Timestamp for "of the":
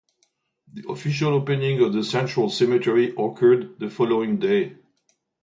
1.83-2.03